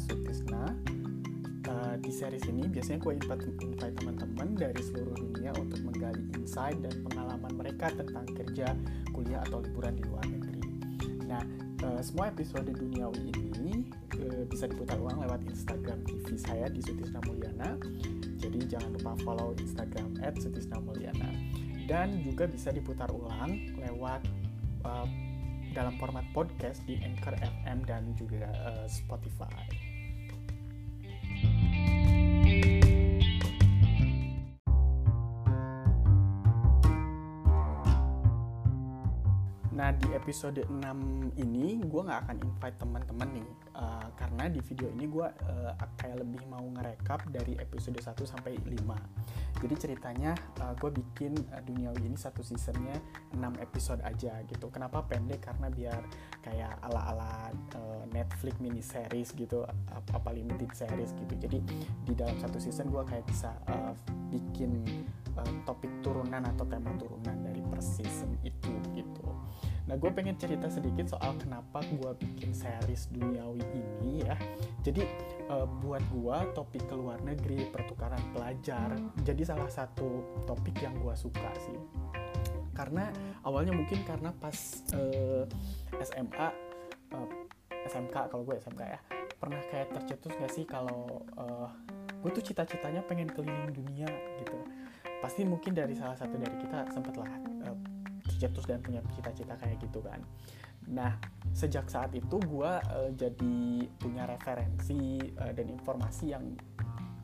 [0.00, 0.72] Sutisna.
[1.66, 3.42] Uh, di series ini biasanya gue invite,
[3.98, 8.70] teman-teman dari seluruh dunia untuk menggali insight dan pengalaman mereka tentang kerja,
[9.10, 10.62] kuliah atau liburan di luar negeri.
[11.26, 11.42] Nah,
[11.82, 13.82] uh, semua episode duniawi ini
[14.22, 17.74] uh, bisa diputar ulang lewat Instagram TV saya di Sutisna Mulyana.
[18.38, 21.30] Jadi jangan lupa follow Instagram @sutisnamulyana.
[21.86, 24.22] Dan juga bisa diputar ulang lewat
[24.86, 25.06] uh,
[25.76, 29.85] dalam format podcast di Anchor FM dan juga uh, Spotify.
[39.96, 45.04] Di episode 6 ini gue nggak akan invite teman-teman nih uh, karena di video ini
[45.08, 50.90] gue uh, kayak lebih mau ngerekap dari episode 1 sampai 5 jadi ceritanya uh, gue
[50.92, 53.00] bikin uh, duniawi ini satu seasonnya
[53.32, 54.68] 6 episode aja gitu.
[54.68, 55.48] Kenapa pendek?
[55.48, 56.00] Karena biar
[56.44, 61.34] kayak ala-ala uh, Netflix mini series gitu apa, limited series gitu.
[61.40, 61.58] Jadi
[62.04, 63.96] di dalam satu season gue kayak bisa uh,
[64.28, 64.84] bikin
[65.40, 68.72] uh, topik turunan atau tema turunan dari per season itu
[69.86, 74.34] Nah, gue pengen cerita sedikit soal kenapa gue bikin series duniawi ini ya.
[74.82, 75.06] Jadi
[75.46, 81.14] uh, buat gue topik ke luar negeri, pertukaran pelajar, jadi salah satu topik yang gue
[81.14, 81.78] suka sih.
[82.74, 83.08] Karena
[83.46, 85.46] awalnya mungkin karena pas uh,
[86.02, 86.48] SMA,
[87.14, 87.28] uh,
[87.86, 89.00] SMK kalau gue SMK ya,
[89.38, 91.22] pernah kayak tercetus gak sih kalau
[92.26, 94.10] gue tuh cita-citanya pengen keliling dunia
[94.42, 94.58] gitu.
[95.22, 97.55] Pasti mungkin dari salah satu dari kita sempat lah
[98.36, 100.20] tercetus dan punya cita-cita kayak gitu kan.
[100.92, 101.16] Nah,
[101.56, 106.44] sejak saat itu gue uh, jadi punya referensi uh, dan informasi yang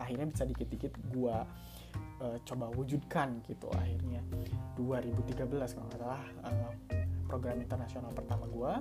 [0.01, 1.37] akhirnya bisa dikit-dikit gue
[2.25, 4.25] uh, coba wujudkan gitu akhirnya.
[4.81, 6.73] 2013 kalau nggak salah uh,
[7.29, 8.73] program internasional pertama gue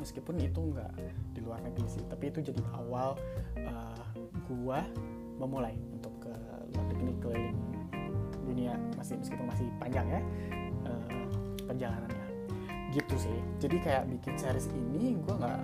[0.00, 0.92] meskipun itu nggak
[1.36, 3.14] di luar negeri sih tapi itu jadi awal
[3.62, 4.06] uh,
[4.50, 4.78] gue
[5.38, 6.32] memulai untuk ke
[6.74, 7.58] luar negeri keliling
[8.42, 10.20] dunia masih meskipun masih panjang ya
[11.72, 12.26] perjalanannya.
[12.92, 13.38] Gitu sih.
[13.56, 15.60] Jadi kayak bikin series ini gue nggak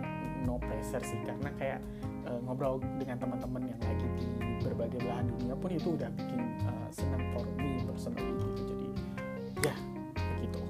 [0.49, 1.21] no pressure sih.
[1.29, 1.81] Karena kayak
[2.25, 4.27] uh, ngobrol dengan teman-teman yang lagi di
[4.65, 8.63] berbagai belahan dunia pun itu udah bikin uh, senang for me personally gitu.
[8.73, 8.87] Jadi
[9.69, 9.75] ya
[10.17, 10.61] begitu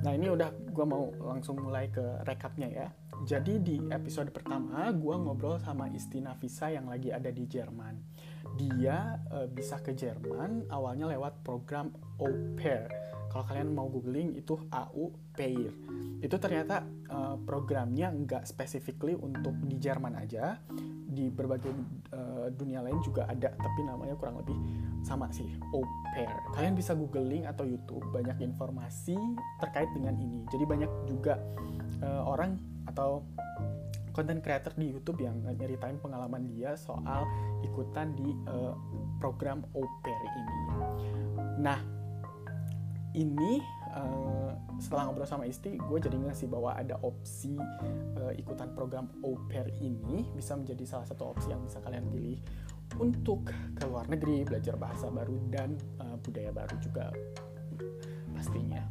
[0.00, 2.88] Nah ini udah gue mau langsung mulai ke rekapnya ya.
[3.20, 8.00] Jadi di episode pertama gue ngobrol sama Isti Nafisa yang lagi ada di Jerman.
[8.56, 13.09] Dia e, bisa ke Jerman awalnya lewat program Au Pair.
[13.30, 15.70] Kalau kalian mau googling itu AU Pair.
[16.18, 20.58] Itu ternyata e, programnya nggak specifically untuk di Jerman aja.
[21.10, 21.70] Di berbagai
[22.10, 22.20] e,
[22.54, 24.58] dunia lain juga ada, tapi namanya kurang lebih
[25.06, 25.82] sama sih, Au
[26.12, 26.30] Pair.
[26.52, 29.16] Kalian bisa googling atau YouTube banyak informasi
[29.62, 30.44] terkait dengan ini.
[30.50, 31.40] Jadi banyak juga
[32.04, 32.56] uh, orang
[32.88, 33.24] atau
[34.10, 37.24] content creator di YouTube yang nyeritain pengalaman dia soal
[37.62, 38.74] ikutan di uh,
[39.22, 40.56] program Au Pair ini.
[41.62, 41.78] Nah,
[43.14, 43.58] ini
[43.94, 47.58] uh, setelah ngobrol sama Isti, gue jadi ngasih bahwa ada opsi
[48.18, 52.38] uh, ikutan program Au Pair ini bisa menjadi salah satu opsi yang bisa kalian pilih
[52.98, 57.10] untuk ke luar negeri, belajar bahasa baru dan uh, budaya baru juga
[58.34, 58.82] pastinya.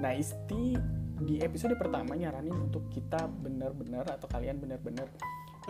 [0.00, 0.76] Nah, Isti
[1.20, 5.08] di episode pertama nyaranin untuk kita benar-benar atau kalian benar-benar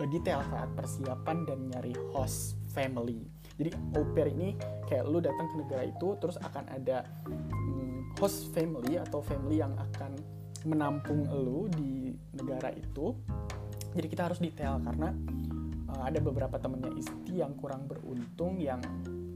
[0.07, 3.27] detail saat persiapan dan nyari host family.
[3.61, 4.57] Jadi au pair ini
[4.89, 9.77] kayak lu datang ke negara itu terus akan ada um, host family atau family yang
[9.77, 10.17] akan
[10.65, 13.13] menampung lu di negara itu.
[13.93, 15.13] Jadi kita harus detail karena
[15.93, 18.81] uh, ada beberapa temennya Isti yang kurang beruntung yang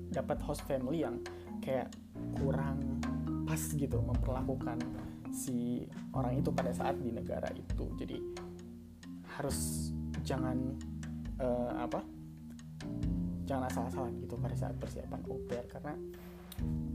[0.10, 1.22] dapat host family yang
[1.62, 1.94] kayak
[2.42, 2.98] kurang
[3.46, 4.82] pas gitu memperlakukan
[5.30, 5.86] si
[6.18, 8.18] orang itu pada saat di negara itu jadi
[9.38, 9.92] harus
[10.24, 10.80] jangan
[11.38, 12.15] uh, apa
[13.46, 15.94] jangan asal-asalan gitu pada saat persiapan au karena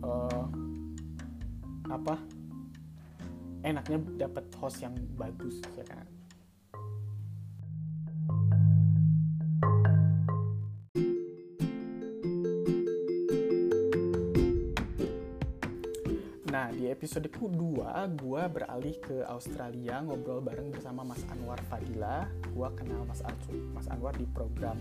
[0.03, 0.45] uh,
[1.91, 2.15] apa
[3.63, 6.07] enaknya dapat host yang bagus ya kan
[16.51, 22.27] Nah, di episode kedua, gue beralih ke Australia ngobrol bareng bersama Mas Anwar Fadila.
[22.51, 23.23] Gue kenal Mas,
[23.71, 24.75] Mas Anwar di program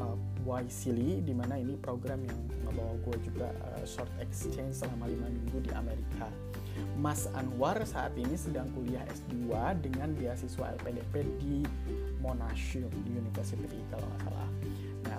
[0.00, 5.28] uh, Silly, di mana ini program yang ngebawa gue juga uh, short exchange selama lima
[5.30, 6.28] minggu di Amerika.
[6.98, 11.62] Mas Anwar saat ini sedang kuliah S2 dengan beasiswa LPDP di
[12.18, 14.48] Monash University kalau nggak salah.
[15.06, 15.18] Nah,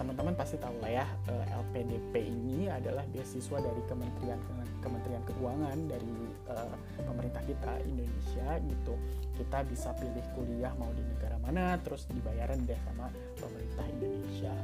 [0.00, 4.40] teman-teman pasti tahu lah ya uh, LPDP ini adalah beasiswa dari Kementerian
[4.80, 6.16] Kementerian Keuangan dari
[6.48, 6.72] uh,
[7.04, 8.96] pemerintah kita Indonesia gitu.
[9.36, 14.54] Kita bisa pilih kuliah mau di negara mana terus dibayarin deh sama pemerintah Indonesia.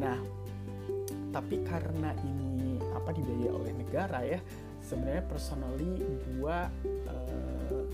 [0.00, 0.16] Nah
[1.28, 4.40] tapi karena ini apa dibiayai oleh negara ya
[4.80, 6.00] sebenarnya personally
[6.40, 6.72] gua
[7.08, 7.84] uh,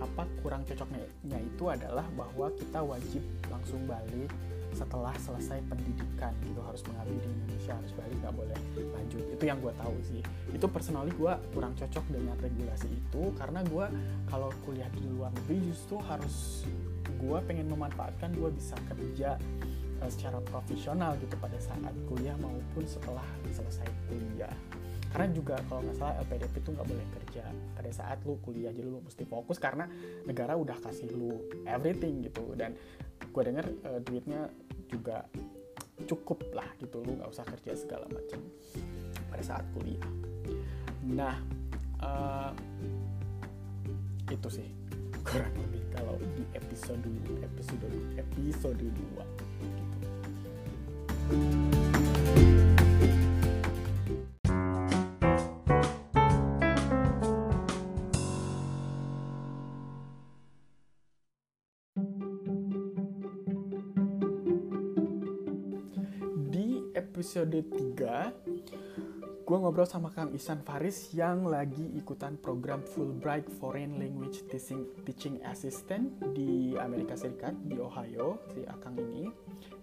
[0.00, 3.20] apa kurang cocoknya itu adalah bahwa kita wajib
[3.52, 4.32] langsung balik
[4.74, 8.58] setelah selesai pendidikan gitu harus mengabdi di Indonesia harus balik nggak boleh
[8.94, 9.22] lanjut.
[9.34, 10.22] Itu yang gue tahu sih.
[10.54, 13.86] Itu personally gue kurang cocok dengan regulasi itu karena gue
[14.30, 16.64] kalau kuliah di luar negeri justru harus
[17.20, 19.36] gue pengen memanfaatkan gue bisa kerja
[20.00, 24.52] uh, secara profesional gitu pada saat kuliah maupun setelah selesai kuliah.
[25.10, 27.44] Karena juga kalau nggak salah LPDP itu nggak boleh kerja.
[27.74, 29.90] Pada saat lu kuliah jadi lu mesti fokus karena
[30.22, 32.54] negara udah kasih lu everything gitu.
[32.54, 32.78] Dan
[33.30, 34.50] gue denger uh, duitnya
[34.90, 35.24] juga
[36.04, 38.40] cukup lah gitu lu nggak usah kerja segala macam
[39.30, 40.02] pada saat kuliah
[41.06, 41.38] nah
[42.02, 42.50] uh,
[44.30, 44.68] itu sih
[45.26, 47.06] kurang lebih kalau di episode
[47.44, 47.86] episode
[48.18, 49.98] episode 2 gitu.
[67.30, 74.50] Episode 3 gue ngobrol sama Kang Isan Faris yang lagi ikutan program Fulbright Foreign Language
[74.50, 79.30] Teaching, Teaching Assistant di Amerika Serikat di Ohio si Akang ini.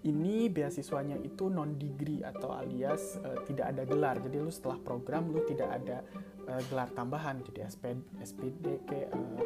[0.04, 4.20] Ini beasiswanya itu non degree atau alias uh, tidak ada gelar.
[4.20, 6.04] Jadi lu setelah program lu tidak ada
[6.52, 7.96] uh, gelar tambahan jadi SP,
[8.28, 9.40] SPD ke uh,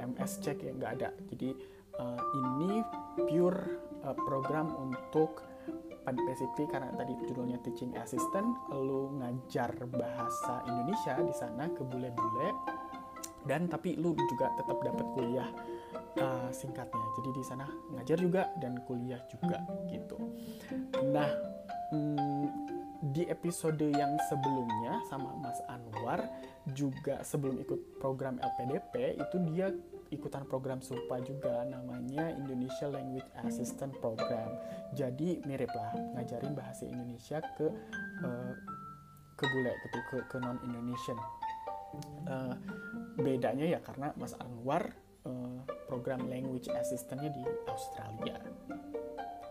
[0.00, 1.12] MSC kayak nggak ada.
[1.28, 1.52] Jadi
[2.00, 2.80] uh, ini
[3.28, 3.60] pure
[4.08, 5.51] uh, program untuk
[6.10, 12.50] basically karena tadi judulnya teaching assistant lu ngajar bahasa Indonesia di sana ke bule-bule.
[13.42, 15.50] Dan tapi lu juga tetap dapat kuliah
[16.22, 17.06] uh, singkatnya.
[17.18, 19.58] Jadi di sana ngajar juga dan kuliah juga
[19.90, 20.18] gitu.
[21.10, 21.30] Nah
[21.90, 22.46] hmm,
[23.02, 26.22] di episode yang sebelumnya sama Mas Anwar
[26.70, 29.74] juga sebelum ikut program LPDP itu dia
[30.12, 34.52] ikutan program serupa juga namanya Indonesia Language Assistant Program.
[34.92, 37.66] Jadi mirip lah ngajarin bahasa Indonesia ke
[38.22, 38.52] uh,
[39.34, 41.18] ke bule gitu ke, ke non Indonesian.
[42.24, 42.56] Uh,
[43.20, 44.92] bedanya ya karena Mas Anwar
[45.28, 48.36] uh, program language assistantnya di Australia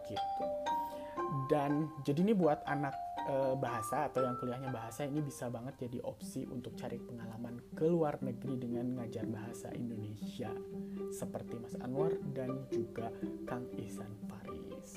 [0.06, 0.46] gitu.
[1.50, 2.96] Dan jadi ini buat anak
[3.32, 7.88] e, bahasa atau yang kuliahnya bahasa ini bisa banget jadi opsi untuk cari pengalaman ke
[7.88, 10.52] luar negeri dengan ngajar bahasa Indonesia
[11.16, 13.08] seperti Mas Anwar dan juga
[13.48, 14.92] Kang Ihsan Faris.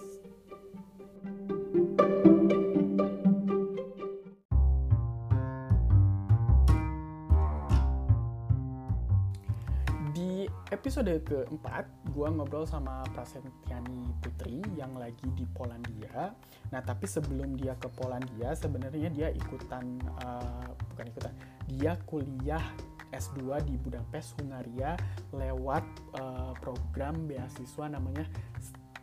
[10.15, 16.31] Di episode keempat, gue ngobrol sama Prasetyanti Putri yang lagi di Polandia.
[16.71, 21.35] Nah, tapi sebelum dia ke Polandia, sebenarnya dia ikutan, uh, bukan ikutan,
[21.67, 22.63] dia kuliah
[23.11, 24.95] S2 di Budapest, Hungaria
[25.35, 25.83] lewat
[26.23, 28.27] uh, program beasiswa namanya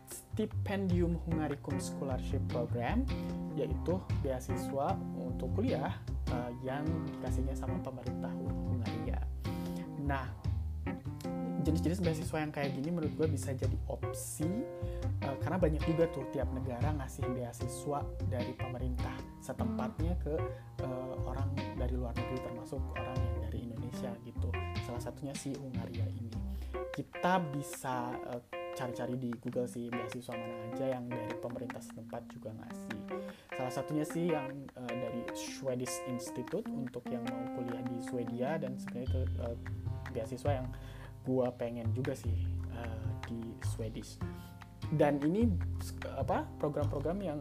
[0.07, 3.03] Stipendium Hungaricum Scholarship Program,
[3.59, 6.00] yaitu beasiswa untuk kuliah
[6.31, 8.31] uh, yang dikasihnya sama pemerintah
[8.71, 9.19] Hungaria.
[10.00, 10.40] Nah,
[11.62, 14.50] jenis-jenis beasiswa yang kayak gini menurut gue bisa jadi opsi
[15.25, 20.36] uh, karena banyak juga tuh tiap negara ngasih beasiswa dari pemerintah setempatnya ke
[20.86, 24.50] uh, orang dari luar negeri termasuk orang yang dari Indonesia gitu.
[24.86, 26.34] Salah satunya si Hungaria ini.
[26.91, 28.41] Kita bisa uh,
[28.75, 33.00] cari-cari di Google sih beasiswa mana aja yang dari pemerintah setempat juga ngasih.
[33.51, 34.48] Salah satunya sih yang
[34.80, 39.56] uh, dari Swedish Institute untuk yang mau kuliah di Swedia dan sebenarnya itu uh,
[40.12, 40.68] beasiswa yang
[41.21, 42.33] gue pengen juga sih
[42.73, 44.17] uh, di Swedish.
[44.91, 45.47] Dan ini
[46.17, 47.39] apa program-program yang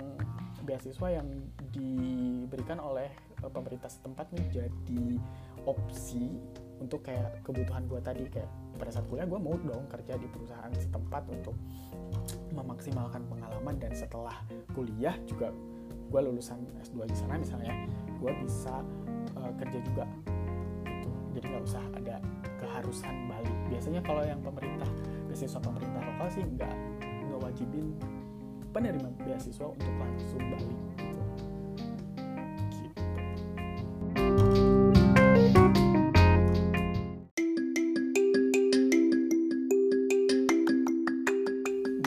[0.62, 1.26] beasiswa yang
[1.72, 3.10] diberikan oleh
[3.42, 5.04] uh, pemerintah setempat nih jadi
[5.64, 6.36] opsi
[6.80, 8.24] untuk kayak kebutuhan gue tadi.
[8.28, 11.56] Kayak pada saat kuliah gue mau dong kerja di perusahaan setempat untuk
[12.52, 14.34] memaksimalkan pengalaman dan setelah
[14.72, 15.52] kuliah juga
[16.10, 17.86] gue lulusan S2 di sana misalnya
[18.20, 18.84] gue bisa
[19.36, 20.04] uh, kerja juga.
[20.84, 22.16] Gitu jadi nggak usah ada
[22.60, 24.88] keharusan balik biasanya kalau yang pemerintah
[25.26, 27.96] beasiswa pemerintah lokal sih nggak nggak wajibin
[28.70, 31.22] penerima beasiswa untuk langsung balik gitu.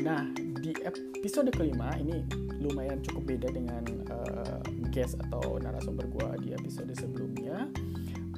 [0.03, 0.23] Nah,
[0.61, 2.23] di episode kelima ini
[2.63, 4.61] lumayan cukup beda dengan uh,
[4.93, 7.67] guest atau narasumber gue di episode sebelumnya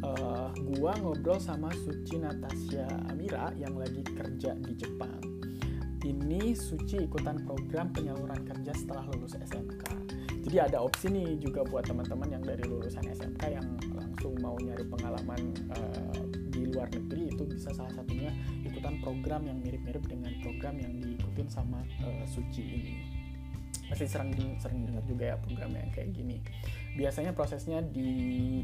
[0.03, 5.21] uh, gue ngobrol sama Suci Natasha Amira yang lagi kerja di Jepang.
[6.03, 10.05] Ini Suci ikutan program penyaluran kerja setelah lulus SMK
[10.45, 13.65] jadi ada opsi nih juga buat teman-teman yang dari lulusan SMK yang
[13.97, 15.41] langsung mau nyari pengalaman
[15.73, 16.21] uh,
[16.53, 18.29] di luar negeri itu bisa salah satunya
[18.61, 22.93] ikutan program yang mirip-mirip dengan program yang diikutin sama uh, Suci ini.
[23.89, 26.37] Pasti sering sering dengar juga ya program yang kayak gini.
[26.93, 28.61] Biasanya prosesnya di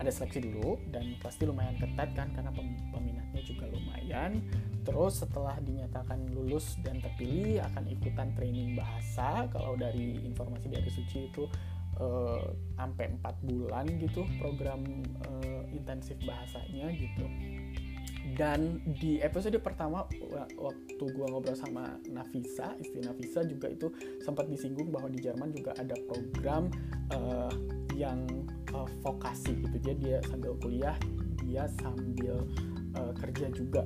[0.00, 2.48] ada seleksi dulu dan pasti lumayan ketat kan karena
[2.88, 4.40] peminatnya juga lumayan.
[4.80, 9.44] Terus setelah dinyatakan lulus dan terpilih akan ikutan training bahasa.
[9.52, 11.44] Kalau dari informasi dari Suci itu
[12.00, 12.40] uh,
[12.80, 14.80] sampai 4 bulan gitu program
[15.28, 17.28] uh, intensif bahasanya gitu
[18.36, 20.06] dan di episode pertama
[20.58, 23.90] waktu gua ngobrol sama Nafisa istri Nafisa juga itu
[24.22, 26.68] sempat disinggung bahwa di Jerman juga ada program
[27.14, 27.52] uh,
[27.96, 28.24] yang
[28.72, 29.76] uh, vokasi gitu.
[29.80, 30.96] Jadi dia sambil kuliah
[31.44, 32.44] dia sambil
[32.96, 33.82] uh, kerja juga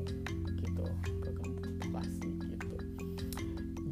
[0.61, 0.85] gitu.
[1.23, 1.51] Program
[1.89, 2.77] vokasi gitu.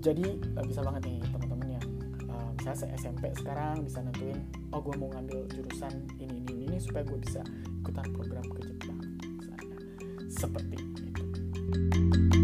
[0.03, 0.27] Jadi
[0.59, 1.87] uh, bisa banget nih teman-teman yang
[2.29, 4.39] uh, misalnya saya SMP sekarang bisa nentuin
[4.73, 7.45] oh gue mau ngambil jurusan ini ini ini supaya gue bisa
[7.83, 9.02] ikutan program ke Jepang
[10.43, 12.42] seperti itu.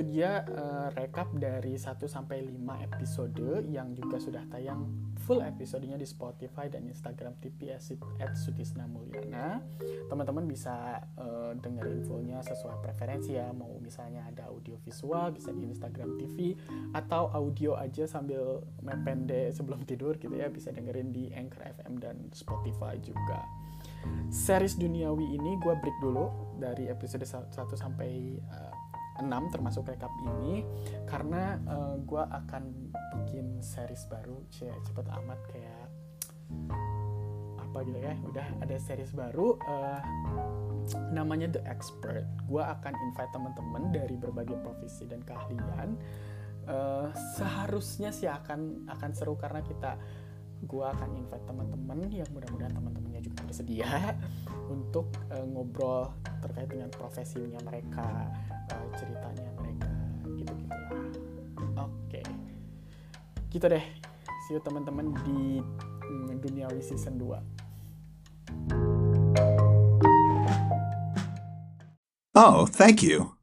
[0.00, 4.88] Itu dia uh, rekap dari 1 sampai 5 episode yang juga sudah tayang
[5.28, 9.60] full episodenya di Spotify dan Instagram TV at Sutisna Mulyana.
[10.08, 15.68] Teman-teman bisa uh, dengerin fullnya sesuai preferensi ya, mau misalnya ada audio visual bisa di
[15.68, 16.56] Instagram TV
[16.96, 22.16] atau audio aja sambil mepende sebelum tidur gitu ya, bisa dengerin di Anchor FM dan
[22.32, 23.44] Spotify juga.
[24.32, 28.72] Series duniawi ini gue break dulu dari episode 1 sampai uh,
[29.22, 30.64] 6 termasuk rekap ini
[31.06, 32.62] karena uh, eh, gue akan
[33.20, 34.40] bikin series baru.
[34.50, 35.86] Cepet amat kayak
[37.60, 40.02] apa gitu ya udah ada series baru uh,
[41.14, 42.26] namanya The Expert.
[42.50, 45.94] Gue akan invite teman-teman dari berbagai profesi dan keahlian
[46.66, 47.08] uh,
[47.38, 49.96] seharusnya sih akan akan seru karena kita
[50.60, 54.16] gue akan invite teman-teman yang mudah-mudahan teman-temannya juga bersedia
[54.68, 56.12] untuk uh, ngobrol
[56.44, 58.28] terkait dengan profesinya mereka
[58.72, 59.88] uh, ceritanya mereka
[60.36, 61.04] gitu-gitu lah
[61.84, 62.24] oke okay.
[63.48, 63.84] gitu deh
[64.46, 65.64] see you teman-teman di
[66.04, 67.60] mm, Duniawi season 2
[72.40, 73.39] Oh, thank you.